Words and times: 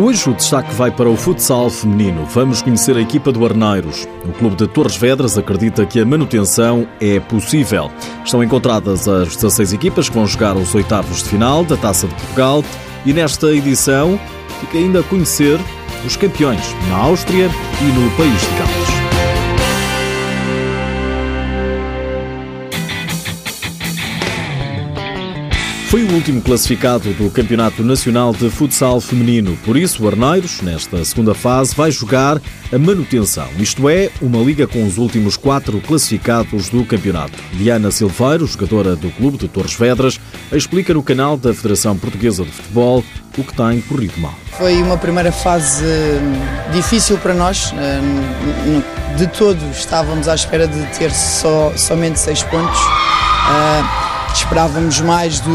Hoje 0.00 0.30
o 0.30 0.32
destaque 0.32 0.72
vai 0.74 0.90
para 0.90 1.10
o 1.10 1.14
futsal 1.14 1.68
feminino. 1.68 2.24
Vamos 2.24 2.62
conhecer 2.62 2.96
a 2.96 3.02
equipa 3.02 3.30
do 3.30 3.44
Arneiros. 3.44 4.08
O 4.24 4.32
clube 4.32 4.56
de 4.56 4.66
Torres 4.66 4.96
Vedras 4.96 5.36
acredita 5.36 5.84
que 5.84 6.00
a 6.00 6.06
manutenção 6.06 6.88
é 6.98 7.20
possível. 7.20 7.90
Estão 8.24 8.42
encontradas 8.42 9.06
as 9.06 9.36
16 9.36 9.74
equipas 9.74 10.08
que 10.08 10.14
vão 10.14 10.26
jogar 10.26 10.56
os 10.56 10.74
oitavos 10.74 11.22
de 11.22 11.28
final 11.28 11.66
da 11.66 11.76
Taça 11.76 12.08
de 12.08 12.14
Portugal 12.14 12.64
e 13.04 13.12
nesta 13.12 13.48
edição 13.48 14.18
fica 14.60 14.78
ainda 14.78 15.00
a 15.00 15.02
conhecer 15.02 15.60
os 16.06 16.16
campeões 16.16 16.74
na 16.88 16.96
Áustria 16.96 17.50
e 17.82 17.84
no 17.84 18.10
país 18.12 18.40
de 18.40 18.56
Gales. 18.56 18.99
Foi 25.90 26.04
o 26.04 26.12
último 26.12 26.40
classificado 26.40 27.12
do 27.14 27.28
Campeonato 27.32 27.82
Nacional 27.82 28.32
de 28.32 28.48
Futsal 28.48 29.00
Feminino. 29.00 29.58
Por 29.64 29.76
isso, 29.76 30.04
o 30.04 30.06
Arneiros, 30.06 30.60
nesta 30.60 31.04
segunda 31.04 31.34
fase, 31.34 31.74
vai 31.74 31.90
jogar 31.90 32.40
a 32.72 32.78
manutenção, 32.78 33.48
isto 33.58 33.88
é, 33.88 34.08
uma 34.22 34.38
liga 34.38 34.68
com 34.68 34.86
os 34.86 34.98
últimos 34.98 35.36
quatro 35.36 35.80
classificados 35.80 36.68
do 36.68 36.84
campeonato. 36.84 37.36
Diana 37.54 37.90
Silveiro, 37.90 38.46
jogadora 38.46 38.94
do 38.94 39.10
clube 39.10 39.36
de 39.36 39.48
Torres 39.48 39.74
Vedras, 39.74 40.20
explica 40.52 40.94
no 40.94 41.02
canal 41.02 41.36
da 41.36 41.52
Federação 41.52 41.98
Portuguesa 41.98 42.44
de 42.44 42.52
Futebol 42.52 43.04
o 43.36 43.42
que 43.42 43.52
tem 43.52 43.80
corrido 43.80 44.16
mal. 44.20 44.34
Foi 44.52 44.80
uma 44.80 44.96
primeira 44.96 45.32
fase 45.32 45.84
hum, 45.84 46.72
difícil 46.72 47.18
para 47.18 47.34
nós. 47.34 47.72
Hum, 47.72 48.80
de 49.16 49.26
todo 49.26 49.58
estávamos 49.72 50.28
à 50.28 50.36
espera 50.36 50.68
de 50.68 50.86
ter 50.96 51.10
só, 51.10 51.72
somente 51.76 52.20
seis 52.20 52.44
pontos. 52.44 52.78
Esperávamos 54.34 55.00
mais 55.00 55.40
do, 55.40 55.50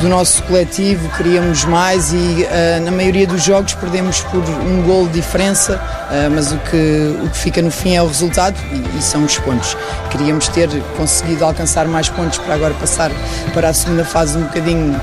do 0.00 0.08
nosso 0.08 0.42
coletivo, 0.42 1.08
queríamos 1.16 1.64
mais 1.64 2.12
e 2.12 2.16
uh, 2.16 2.84
na 2.84 2.90
maioria 2.90 3.26
dos 3.26 3.42
jogos 3.42 3.74
perdemos 3.74 4.20
por 4.22 4.40
um 4.40 4.82
gol 4.82 5.06
de 5.06 5.14
diferença, 5.14 5.76
uh, 5.76 6.30
mas 6.34 6.52
o 6.52 6.58
que, 6.58 7.16
o 7.24 7.30
que 7.30 7.36
fica 7.36 7.62
no 7.62 7.70
fim 7.70 7.96
é 7.96 8.02
o 8.02 8.06
resultado 8.06 8.56
e, 8.72 8.98
e, 8.98 9.02
são 9.02 9.24
os 9.24 9.38
pontos. 9.38 9.76
Queríamos 10.10 10.48
ter 10.48 10.68
conseguido 10.96 11.44
alcançar 11.44 11.86
mais 11.86 12.08
pontos 12.08 12.38
para 12.38 12.54
agora 12.54 12.74
passar 12.74 13.10
para 13.54 13.70
a 13.70 13.74
segunda 13.74 14.04
fase 14.04 14.36
um 14.36 14.42
bocadinho 14.42 15.00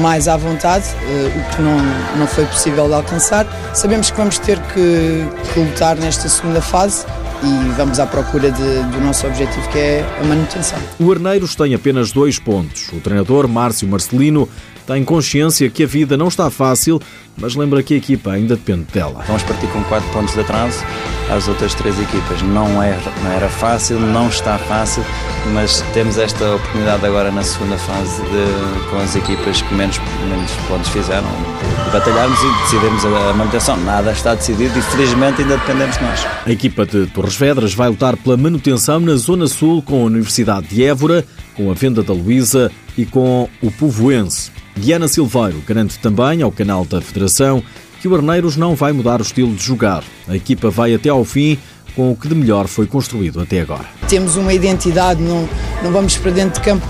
mais 0.00 0.26
à 0.26 0.36
vontade, 0.36 0.86
uh, 0.88 1.38
o 1.38 1.54
que 1.54 1.62
não, 1.62 1.78
não 2.18 2.26
foi 2.26 2.44
possível 2.46 2.88
de 2.88 2.94
alcançar. 2.94 3.46
Sabemos 3.74 4.10
que 4.10 4.16
vamos 4.16 4.38
ter 4.38 4.58
que, 4.58 5.26
que 5.52 5.60
lutar 5.60 5.96
nesta 5.96 6.28
segunda 6.28 6.60
fase 6.60 7.04
e 7.42 7.68
vamos 7.76 7.98
à 7.98 8.06
procura 8.06 8.50
de, 8.50 8.82
do 8.90 9.00
nosso 9.00 9.26
objetivo 9.26 9.68
que 9.70 9.78
é 9.78 10.18
a 10.20 10.24
manutenção. 10.24 10.78
O 10.98 11.10
Arneiros 11.10 11.54
tem 11.54 11.74
apenas 11.74 12.12
dois 12.12 12.38
pontos. 12.38 12.88
O 12.92 13.00
treinador 13.00 13.48
Márcio 13.48 13.88
Marcelino 13.88 14.48
tem 14.86 15.04
consciência 15.04 15.68
que 15.70 15.84
a 15.84 15.86
vida 15.86 16.16
não 16.16 16.28
está 16.28 16.50
fácil, 16.50 17.00
mas 17.36 17.54
lembra 17.54 17.82
que 17.82 17.94
a 17.94 17.96
equipa 17.96 18.32
ainda 18.32 18.56
depende 18.56 18.84
dela. 18.92 19.22
Vamos 19.26 19.42
partir 19.42 19.66
com 19.68 19.82
4 19.84 20.08
pontos 20.10 20.34
de 20.34 20.40
atraso 20.40 20.84
às 21.30 21.48
outras 21.48 21.72
três 21.74 21.98
equipas. 21.98 22.42
Não, 22.42 22.82
é, 22.82 22.98
não 23.22 23.32
era 23.32 23.48
fácil, 23.48 23.98
não 23.98 24.28
está 24.28 24.58
fácil, 24.58 25.04
mas 25.54 25.82
temos 25.94 26.18
esta 26.18 26.56
oportunidade 26.56 27.06
agora 27.06 27.30
na 27.30 27.42
segunda 27.42 27.78
fase 27.78 28.22
de, 28.22 28.90
com 28.90 28.96
as 28.98 29.16
equipas 29.16 29.62
que 29.62 29.74
menos, 29.74 29.98
menos 30.28 30.50
pontos 30.68 30.88
fizeram, 30.90 31.28
de 31.84 31.90
batalharmos 31.90 32.38
e 32.38 32.62
decidirmos 32.62 33.04
a 33.04 33.32
manutenção. 33.34 33.76
Nada 33.78 34.12
está 34.12 34.34
decidido 34.34 34.78
e 34.78 34.82
felizmente 34.82 35.42
ainda 35.42 35.56
dependemos 35.56 35.96
de 35.96 36.04
nós. 36.04 36.26
A 36.44 36.50
equipa 36.50 36.84
de 36.84 37.06
Torres 37.06 37.31
Vedras 37.36 37.74
vai 37.74 37.88
lutar 37.88 38.16
pela 38.16 38.36
manutenção 38.36 39.00
na 39.00 39.14
Zona 39.16 39.46
Sul 39.46 39.82
com 39.82 40.02
a 40.02 40.06
Universidade 40.06 40.68
de 40.68 40.84
Évora, 40.84 41.24
com 41.54 41.70
a 41.70 41.74
Venda 41.74 42.02
da 42.02 42.12
Luísa 42.12 42.70
e 42.96 43.04
com 43.04 43.48
o 43.62 43.70
Povoense. 43.70 44.50
Diana 44.76 45.06
Silveiro 45.08 45.62
garante 45.66 45.98
também 45.98 46.42
ao 46.42 46.50
canal 46.50 46.84
da 46.84 47.00
Federação 47.00 47.62
que 48.00 48.08
o 48.08 48.14
Arneiros 48.14 48.56
não 48.56 48.74
vai 48.74 48.92
mudar 48.92 49.20
o 49.20 49.22
estilo 49.22 49.54
de 49.54 49.62
jogar. 49.62 50.02
A 50.26 50.34
equipa 50.34 50.70
vai 50.70 50.94
até 50.94 51.08
ao 51.08 51.24
fim 51.24 51.58
com 51.94 52.10
o 52.10 52.16
que 52.16 52.26
de 52.26 52.34
melhor 52.34 52.66
foi 52.66 52.86
construído 52.86 53.40
até 53.40 53.60
agora. 53.60 53.84
Temos 54.08 54.36
uma 54.36 54.52
identidade, 54.52 55.22
não, 55.22 55.48
não 55.82 55.92
vamos 55.92 56.16
para 56.16 56.30
dentro 56.30 56.60
de 56.60 56.66
campo 56.66 56.86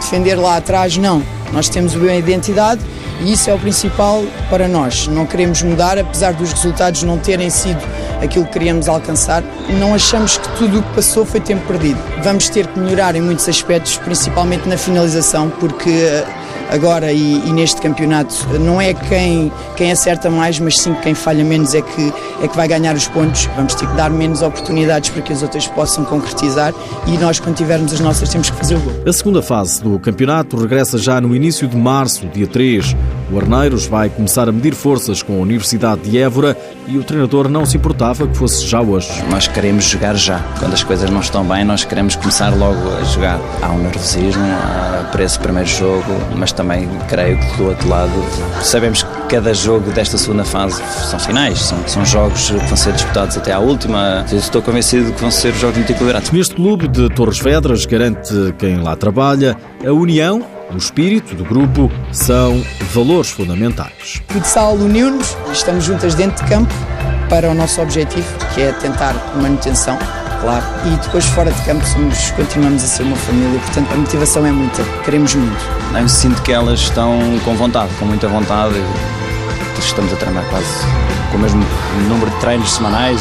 defender 0.00 0.36
lá 0.36 0.58
atrás, 0.58 0.96
não. 0.96 1.22
Nós 1.52 1.68
temos 1.68 1.94
uma 1.94 2.14
identidade 2.14 2.80
e 3.22 3.32
isso 3.32 3.48
é 3.48 3.54
o 3.54 3.58
principal 3.58 4.24
para 4.50 4.68
nós. 4.68 5.08
Não 5.08 5.26
queremos 5.26 5.62
mudar, 5.62 5.98
apesar 5.98 6.34
dos 6.34 6.52
resultados 6.52 7.02
não 7.02 7.18
terem 7.18 7.50
sido 7.50 7.80
aquilo 8.22 8.44
que 8.46 8.52
queríamos 8.52 8.88
alcançar. 8.88 9.42
Não 9.78 9.94
achamos 9.94 10.36
que 10.36 10.48
tudo 10.56 10.78
o 10.78 10.82
que 10.82 10.94
passou 10.94 11.24
foi 11.24 11.40
tempo 11.40 11.66
perdido. 11.66 11.98
Vamos 12.22 12.48
ter 12.48 12.66
que 12.66 12.78
melhorar 12.78 13.14
em 13.14 13.20
muitos 13.20 13.48
aspectos, 13.48 13.96
principalmente 13.98 14.68
na 14.68 14.76
finalização, 14.76 15.50
porque 15.50 15.90
eh, 15.90 16.24
agora 16.70 17.12
e, 17.12 17.46
e, 17.46 17.52
neste 17.52 17.80
campeonato 17.80 18.34
não 18.60 18.80
é 18.80 18.94
quem, 18.94 19.52
quem 19.76 19.92
acerta 19.92 20.30
mais, 20.30 20.58
mas 20.58 20.78
sim 20.78 20.94
quem 21.02 21.14
falha 21.14 21.44
menos 21.44 21.74
é 21.74 21.82
que, 21.82 22.12
é 22.42 22.48
que 22.48 22.56
vai 22.56 22.68
ganhar 22.68 22.94
os 22.94 23.06
pontos. 23.08 23.46
Vamos 23.56 23.74
ter 23.74 23.86
que 23.86 23.94
dar 23.94 24.10
menos 24.10 24.42
oportunidades 24.42 25.10
para 25.10 25.22
que 25.22 25.32
as 25.32 25.42
outras 25.42 25.66
possam 25.68 26.04
concretizar 26.04 26.74
e 27.06 27.16
nós, 27.18 27.38
quando 27.38 27.56
tivermos 27.56 27.92
as 27.92 28.00
nossas, 28.00 28.28
temos 28.28 28.50
que 28.50 28.56
fazer 28.56 28.76
o 28.76 28.80
gol. 28.80 28.92
A 29.06 29.12
segunda 29.12 29.42
fase 29.42 29.82
do 29.82 29.98
campeonato 29.98 30.56
regressa 30.56 30.98
já 30.98 31.20
no 31.20 31.34
início 31.34 31.68
de 31.68 31.76
março, 31.76 32.26
dia 32.28 32.46
3. 32.46 32.96
O 33.32 33.38
Arneiros 33.38 33.86
vai 33.86 34.08
começar 34.08 34.48
a 34.48 34.52
medir 34.52 34.74
forças 34.74 35.22
com 35.22 35.34
a 35.34 35.40
Universidade 35.40 36.02
de 36.02 36.18
Évora 36.18 36.56
e 36.86 36.98
o 36.98 37.04
treinador 37.04 37.48
não 37.48 37.64
se 37.64 37.76
importava 37.76 38.26
que 38.26 38.36
fosse 38.36 38.66
já 38.66 38.80
hoje. 38.80 39.10
Nós 39.30 39.48
queremos 39.48 39.84
jogar 39.84 40.14
já. 40.14 40.40
Quando 40.58 40.74
as 40.74 40.82
coisas 40.82 41.08
não 41.08 41.20
estão 41.20 41.44
bem, 41.44 41.64
nós 41.64 41.84
queremos 41.84 42.16
começar 42.16 42.50
logo 42.50 42.90
a 43.00 43.02
jogar. 43.04 43.40
Há 43.62 43.70
um 43.70 43.78
nervosismo 43.78 44.42
para 45.10 45.24
esse 45.24 45.38
primeiro 45.38 45.68
jogo, 45.68 46.04
mas 46.36 46.52
também 46.52 46.88
creio 47.08 47.38
que 47.38 47.56
do 47.56 47.68
outro 47.68 47.88
lado 47.88 48.12
sabemos 48.62 49.02
que 49.02 49.10
cada 49.28 49.54
jogo 49.54 49.90
desta 49.92 50.18
segunda 50.18 50.44
fase 50.44 50.82
são 51.08 51.18
finais, 51.18 51.58
são, 51.60 51.78
são 51.86 52.04
jogos 52.04 52.50
que 52.50 52.56
vão 52.66 52.76
ser 52.76 52.92
disputados 52.92 53.36
até 53.36 53.52
à 53.52 53.58
última. 53.58 54.24
Estou 54.30 54.60
convencido 54.60 55.12
que 55.12 55.20
vão 55.20 55.30
ser 55.30 55.54
jogos 55.54 55.76
muito 55.76 55.90
equilibrados. 55.90 56.30
Neste 56.30 56.54
clube 56.54 56.88
de 56.88 57.08
Torres 57.08 57.38
Vedras, 57.38 57.86
garante 57.86 58.54
quem 58.58 58.76
lá 58.82 58.94
trabalha, 58.96 59.56
a 59.84 59.90
união 59.92 60.53
o 60.72 60.76
espírito 60.76 61.34
do 61.34 61.44
grupo 61.44 61.90
são 62.12 62.62
valores 62.92 63.30
fundamentais. 63.30 64.22
O 64.30 64.32
futsal 64.34 64.74
uniu-nos, 64.74 65.36
estamos 65.52 65.84
juntas 65.84 66.14
dentro 66.14 66.44
de 66.44 66.50
campo 66.50 66.72
para 67.28 67.50
o 67.50 67.54
nosso 67.54 67.80
objetivo, 67.80 68.26
que 68.54 68.62
é 68.62 68.72
tentar 68.72 69.14
manutenção 69.40 69.98
claro. 70.40 70.64
E 70.86 70.90
depois 70.96 71.24
fora 71.26 71.50
de 71.50 71.62
campo 71.62 71.84
somos, 71.86 72.30
continuamos 72.32 72.84
a 72.84 72.86
ser 72.86 73.02
uma 73.04 73.16
família, 73.16 73.58
portanto 73.60 73.92
a 73.92 73.96
motivação 73.96 74.46
é 74.46 74.52
muita, 74.52 74.82
queremos 75.04 75.34
muito. 75.34 75.64
Eu 75.98 76.08
sinto 76.08 76.42
que 76.42 76.52
elas 76.52 76.80
estão 76.80 77.18
com 77.44 77.54
vontade, 77.54 77.92
com 77.98 78.04
muita 78.04 78.28
vontade. 78.28 78.74
Estamos 79.78 80.12
a 80.12 80.16
treinar 80.16 80.44
quase 80.48 80.66
com 81.30 81.36
o 81.36 81.40
mesmo 81.40 81.64
número 82.08 82.30
de 82.30 82.36
treinos 82.40 82.72
semanais. 82.72 83.20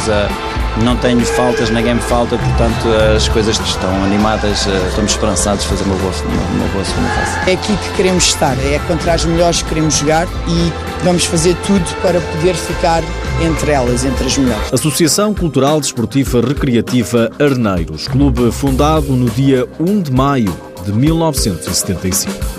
Não 0.81 0.95
tenho 0.97 1.19
faltas, 1.21 1.69
ninguém 1.69 1.95
me 1.95 2.01
falta, 2.01 2.37
portanto 2.37 2.87
as 3.15 3.27
coisas 3.27 3.59
estão 3.59 4.03
animadas, 4.03 4.65
estamos 4.89 5.11
esperançados 5.11 5.63
de 5.63 5.69
fazer 5.69 5.83
uma 5.83 5.95
boa, 5.95 6.13
uma, 6.55 6.67
boa 6.67 6.83
segunda 6.83 7.09
fase. 7.09 7.49
É 7.49 7.53
aqui 7.53 7.77
que 7.77 7.89
queremos 7.95 8.23
estar, 8.25 8.57
é 8.57 8.79
contra 8.87 9.13
as 9.13 9.23
melhores 9.23 9.61
que 9.61 9.69
queremos 9.69 9.95
jogar 9.95 10.27
e 10.47 10.73
vamos 11.03 11.25
fazer 11.25 11.55
tudo 11.65 11.85
para 12.01 12.19
poder 12.19 12.55
ficar 12.55 13.03
entre 13.41 13.71
elas, 13.71 14.05
entre 14.05 14.25
as 14.25 14.37
melhores. 14.37 14.73
Associação 14.73 15.33
Cultural 15.33 15.79
Desportiva 15.79 16.41
Recreativa 16.41 17.31
Arneiros, 17.39 18.07
clube 18.07 18.51
fundado 18.51 19.13
no 19.13 19.29
dia 19.29 19.67
1 19.79 20.01
de 20.01 20.11
maio 20.11 20.55
de 20.85 20.91
1975. 20.91 22.52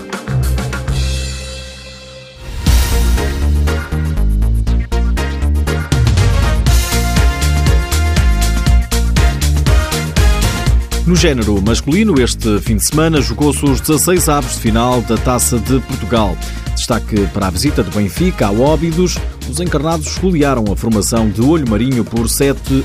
No 11.15 11.21
género 11.21 11.63
masculino, 11.63 12.21
este 12.21 12.59
fim 12.59 12.75
de 12.75 12.83
semana 12.83 13.21
jogou-se 13.23 13.65
os 13.65 13.81
16 13.81 14.29
avos 14.29 14.55
de 14.55 14.59
final 14.59 15.01
da 15.03 15.17
Taça 15.17 15.61
de 15.61 15.79
Portugal. 15.83 16.37
Destaque 16.75 17.29
para 17.33 17.47
a 17.47 17.51
visita 17.51 17.85
do 17.85 17.91
Benfica 17.93 18.49
ao 18.49 18.59
Óbidos, 18.61 19.17
os 19.49 19.61
encarnados 19.61 20.19
golearam 20.19 20.65
a 20.73 20.77
formação 20.77 21.31
de 21.31 21.41
Olho 21.41 21.71
Marinho 21.71 22.05
por 22.05 22.25
7-1. 22.27 22.83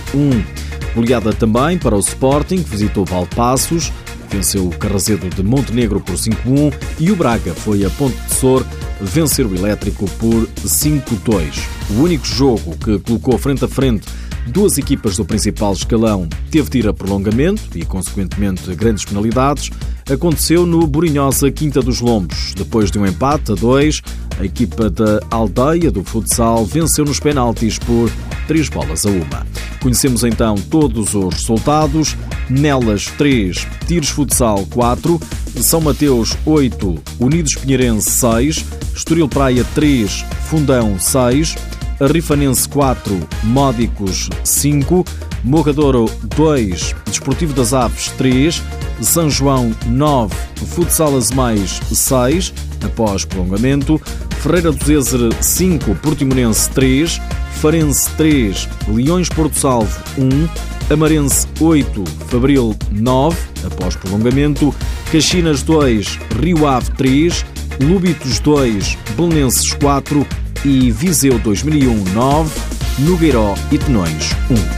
Goleada 0.94 1.34
também 1.34 1.80
para 1.80 1.96
o 1.96 2.00
Sporting, 2.00 2.62
que 2.62 2.70
visitou 2.70 3.04
Valpassos, 3.04 3.92
venceu 4.30 4.68
o 4.68 4.78
Carrazedo 4.78 5.28
de 5.28 5.42
Montenegro 5.42 6.00
por 6.00 6.14
5-1 6.14 6.72
e 7.00 7.12
o 7.12 7.16
Braga 7.16 7.56
foi 7.56 7.84
a 7.84 7.90
Ponte 7.90 8.16
de 8.28 8.36
Sor 8.36 8.64
vencer 9.02 9.48
o 9.48 9.56
Elétrico 9.56 10.08
por 10.20 10.48
5-2. 10.64 11.64
O 11.90 12.04
único 12.04 12.28
jogo 12.28 12.78
que 12.78 13.00
colocou 13.00 13.40
frente 13.40 13.66
a 13.66 13.68
frente 13.68 14.08
duas 14.50 14.78
equipas 14.78 15.16
do 15.16 15.24
principal 15.24 15.74
escalão 15.74 16.28
teve 16.52 16.70
de 16.70 16.80
ir 16.80 16.88
a 16.88 16.94
prolongamento 16.94 17.62
e, 17.76 17.86
consequentemente, 17.86 18.74
grandes 18.76 19.06
penalidades, 19.06 19.70
aconteceu 20.12 20.66
no 20.66 20.86
Borinhosa 20.88 21.52
Quinta 21.52 21.82
dos 21.82 22.02
Lombos. 22.02 22.54
Depois 22.56 22.92
de 22.92 22.98
um 22.98 23.06
empate 23.06 23.52
a 23.52 23.56
dois, 23.56 24.02
a 24.40 24.44
equipa 24.44 24.90
da 24.90 25.20
Aldeia 25.30 25.92
do 25.92 26.04
Futsal 26.04 26.66
venceu 26.66 27.06
nos 27.06 27.20
penaltis 27.20 27.78
por 27.78 28.12
três 28.48 28.70
bolas 28.70 29.06
a 29.06 29.10
uma. 29.10 29.46
Conhecemos 29.82 30.24
então 30.24 30.56
todos 30.56 31.14
os 31.14 31.34
resultados. 31.36 32.18
Nelas 32.50 33.06
3, 33.18 33.68
Tiros 33.86 34.10
Futsal 34.10 34.66
4, 34.72 35.20
São 35.62 35.82
Mateus 35.82 36.36
8, 36.46 36.96
Unidos 37.20 37.54
Pinheirense 37.54 38.10
6, 38.10 38.66
Estoril 38.96 39.30
Praia 39.30 39.64
3, 39.76 40.26
Fundão 40.50 41.00
6, 41.00 41.56
Rifanense 42.02 42.68
4, 42.70 43.20
Módicos 43.44 44.30
5, 44.44 45.06
Morradouro 45.44 46.10
2, 46.36 46.96
Desportivo 47.06 47.54
das 47.54 47.74
Aves 47.74 48.10
3, 48.18 48.62
São 49.02 49.30
João 49.30 49.76
9, 49.86 50.34
Futsal 50.68 51.12
Mais 51.36 51.82
6, 51.92 52.54
após 52.86 53.26
prolongamento, 53.26 54.02
Ferreira 54.42 54.72
do 54.72 54.86
Zezer 54.86 55.20
5, 55.42 55.96
Portimonense 55.96 56.70
3, 56.70 57.22
Farense 57.56 58.10
3, 58.12 58.70
Leões 58.88 59.28
Porto 59.28 59.60
Salvo 59.60 60.00
1, 60.18 60.94
Amarense 60.94 61.46
8, 61.60 62.04
Fabril 62.30 62.76
9, 62.92 63.38
após 63.66 63.98
prolongamento, 63.98 64.74
Caxinas 65.12 65.62
2, 65.64 66.20
Rio 66.42 66.66
Ave 66.66 66.92
3, 66.92 67.46
Lubitos 67.82 68.40
2, 68.40 68.98
Belenenses 69.18 69.74
4 69.74 70.26
e 70.66 70.92
Viseu 70.92 71.40
2001 71.40 72.14
9, 72.14 72.60
Nogueiró 73.00 73.56
e 73.72 73.78
Tenões 73.78 74.32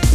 1. 0.07 0.11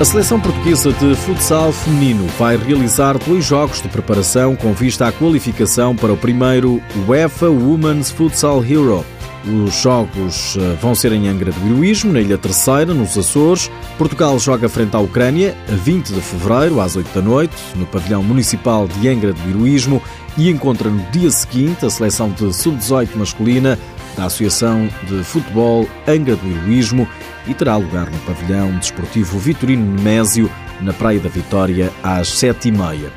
A 0.00 0.04
seleção 0.04 0.38
portuguesa 0.38 0.92
de 0.92 1.14
futsal 1.14 1.72
feminino 1.72 2.26
vai 2.38 2.56
realizar 2.56 3.16
dois 3.16 3.44
jogos 3.44 3.80
de 3.80 3.88
preparação 3.88 4.54
com 4.54 4.74
vista 4.74 5.06
à 5.06 5.12
qualificação 5.12 5.96
para 5.96 6.12
o 6.12 6.16
primeiro 6.16 6.82
UEFA 7.08 7.48
Women's 7.48 8.10
Futsal 8.10 8.62
Hero. 8.62 9.04
Os 9.46 9.74
jogos 9.82 10.56
eh, 10.56 10.76
vão 10.80 10.94
ser 10.94 11.12
em 11.12 11.28
Angra 11.28 11.52
do 11.52 11.66
Heroísmo, 11.66 12.12
na 12.12 12.20
Ilha 12.20 12.38
Terceira, 12.38 12.94
nos 12.94 13.16
Açores. 13.18 13.70
Portugal 13.98 14.38
joga 14.38 14.70
frente 14.70 14.96
à 14.96 15.00
Ucrânia, 15.00 15.54
a 15.70 15.76
20 15.76 16.14
de 16.14 16.20
fevereiro, 16.22 16.80
às 16.80 16.96
8 16.96 17.14
da 17.14 17.20
noite, 17.20 17.54
no 17.74 17.84
pavilhão 17.84 18.22
municipal 18.22 18.88
de 18.88 19.06
Angra 19.06 19.34
do 19.34 19.50
Heroísmo 19.50 20.02
e 20.38 20.48
encontra 20.48 20.88
no 20.88 21.02
dia 21.10 21.30
seguinte 21.30 21.84
a 21.84 21.90
seleção 21.90 22.30
de 22.30 22.54
sub-18 22.54 23.16
masculina 23.16 23.78
da 24.16 24.24
Associação 24.24 24.88
de 25.06 25.22
Futebol 25.22 25.86
Angra 26.08 26.36
do 26.36 26.46
Heroísmo 26.46 27.06
e 27.46 27.52
terá 27.52 27.76
lugar 27.76 28.10
no 28.10 28.18
pavilhão 28.20 28.70
desportivo 28.78 29.38
Vitorino 29.38 29.94
Nemésio, 29.94 30.50
na 30.80 30.94
Praia 30.94 31.20
da 31.20 31.28
Vitória, 31.28 31.92
às 32.02 32.28
sete 32.28 32.68
e 32.68 32.72
meia. 32.72 33.12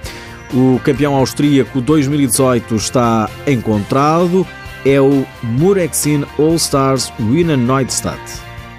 O 0.53 0.79
campeão 0.83 1.15
austríaco 1.15 1.81
2018 1.81 2.75
está 2.75 3.29
encontrado, 3.45 4.47
é 4.85 4.99
o 4.99 5.25
Murexin 5.43 6.23
All 6.37 6.55
Stars 6.55 7.11
Wiener 7.19 7.57
Neustadt 7.57 8.21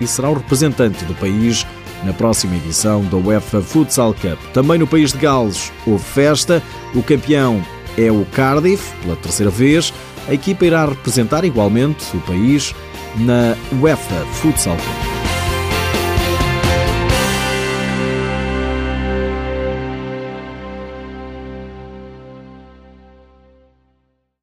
e 0.01 0.07
será 0.07 0.31
o 0.31 0.35
representante 0.35 1.05
do 1.05 1.15
país 1.15 1.67
na 2.05 2.13
próxima 2.13 2.57
edição 2.57 3.05
da 3.05 3.17
UEFA 3.17 3.61
Futsal 3.61 4.15
Cup. 4.15 4.39
Também 4.53 4.79
no 4.79 4.87
país 4.87 5.13
de 5.13 5.19
Gales 5.19 5.73
houve 5.87 6.05
festa, 6.05 6.63
o 6.95 7.03
campeão 7.03 7.63
é 7.97 8.11
o 8.11 8.25
Cardiff, 8.27 8.95
pela 9.03 9.17
terceira 9.17 9.51
vez. 9.51 9.93
A 10.29 10.35
equipa 10.35 10.65
irá 10.65 10.85
representar 10.87 11.45
igualmente 11.45 12.05
o 12.17 12.21
país 12.21 12.75
na 13.17 13.57
UEFA 13.81 14.25
Futsal 14.35 14.77
Cup. 14.77 15.08